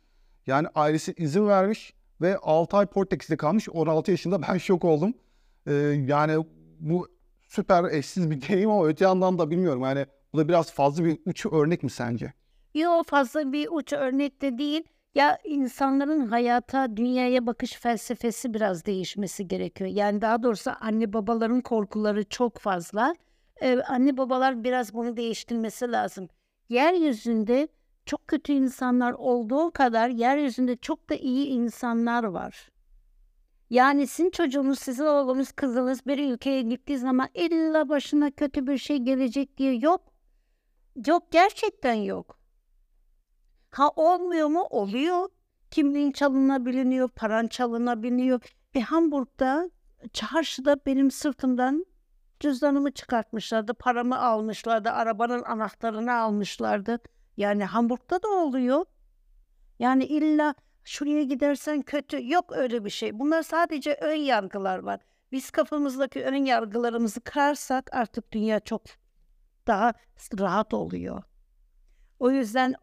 [0.47, 3.69] Yani ailesi izin vermiş ve 6 ay Portekiz'de kalmış.
[3.69, 5.15] 16 yaşında ben şok oldum.
[5.67, 5.73] Ee,
[6.07, 6.45] yani
[6.81, 7.09] bu
[7.49, 9.83] süper eşsiz bir deneyim ama öte yandan da bilmiyorum.
[9.83, 12.33] Yani bu da biraz fazla bir uç örnek mi sence?
[12.75, 14.85] Yok fazla bir uç örnek de değil.
[15.15, 19.91] Ya insanların hayata, dünyaya bakış felsefesi biraz değişmesi gerekiyor.
[19.91, 23.15] Yani daha doğrusu anne babaların korkuları çok fazla.
[23.61, 26.29] Ee, anne babalar biraz bunu değiştirmesi lazım.
[26.69, 27.69] Yeryüzünde
[28.07, 32.69] çok kötü insanlar olduğu kadar yeryüzünde çok da iyi insanlar var.
[33.71, 38.99] Yani sizin çocuğunuz, sizin oğlunuz, kızınız bir ülkeye gittiği zaman illa başına kötü bir şey
[38.99, 40.13] gelecek diye yok.
[41.07, 42.44] Yok gerçekten yok.
[43.75, 44.67] Ha olmuyor mu?
[44.71, 45.29] Oluyor.
[45.71, 48.41] Kimliğin çalınabiliyor, paran çalınabiliyor.
[48.75, 49.71] Ve Hamburg'da
[50.13, 51.87] çarşıda benim sırtımdan
[52.41, 56.99] cüzdanımı çıkartmışlardı, paramı almışlardı, arabanın anahtarını almışlardı.
[57.37, 58.85] Yani Hamburg'da da oluyor.
[59.79, 62.31] Yani illa şuraya gidersen kötü.
[62.31, 63.19] Yok öyle bir şey.
[63.19, 65.01] Bunlar sadece ön yargılar var.
[65.33, 68.83] Biz kafamızdaki ön yargılarımızı kırarsak artık dünya çok
[69.67, 69.95] daha
[70.39, 71.23] rahat oluyor.
[72.19, 72.75] O yüzden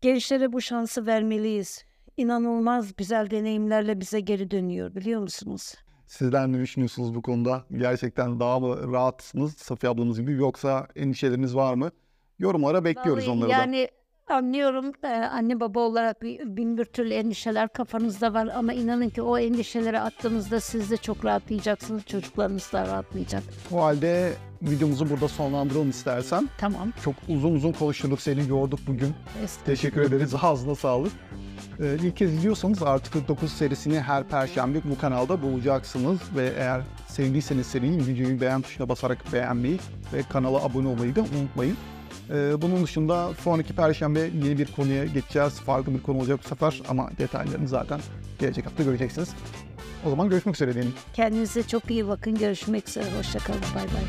[0.00, 1.84] gençlere bu şansı vermeliyiz.
[2.16, 5.74] İnanılmaz güzel deneyimlerle bize geri dönüyor biliyor musunuz?
[6.06, 7.64] Sizler ne düşünüyorsunuz bu konuda?
[7.76, 11.90] Gerçekten daha mı rahatsınız Safiye ablamız gibi yoksa endişeleriniz var mı?
[12.38, 13.52] Yorumlara bekliyoruz Vallahi onları da.
[13.52, 13.88] yani
[14.28, 19.38] Anlıyorum e, anne baba olarak bin bir türlü endişeler kafanızda var ama inanın ki o
[19.38, 22.06] endişeleri attığınızda siz de çok rahatlayacaksınız.
[22.06, 23.42] Çocuklarınız da rahatlayacak.
[23.72, 26.48] O halde videomuzu burada sonlandıralım istersen.
[26.58, 26.92] Tamam.
[27.04, 29.14] Çok uzun uzun konuştuk, seni yorduk bugün.
[29.64, 30.34] Teşekkür ederiz.
[30.42, 31.12] Ağzına sağlık.
[31.80, 36.18] Ee, ilk kez izliyorsanız Artı 49 serisini her perşembe bu kanalda bulacaksınız.
[36.36, 39.78] Ve eğer sevdiyseniz serinin videoyu beğen tuşuna basarak beğenmeyi
[40.12, 41.76] ve kanala abone olmayı da unutmayın.
[42.30, 45.60] Ee, bunun dışında sonraki perşembe yeni bir konuya geçeceğiz.
[45.60, 48.00] Farklı bir konu olacak bu sefer ama detaylarını zaten
[48.38, 49.28] gelecek hafta göreceksiniz.
[50.06, 50.92] O zaman görüşmek üzere diyelim.
[51.14, 52.34] Kendinize çok iyi bakın.
[52.34, 53.06] Görüşmek üzere.
[53.18, 53.60] Hoşçakalın.
[53.74, 54.04] Bay bay.